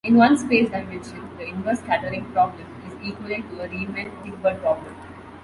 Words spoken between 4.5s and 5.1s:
problem.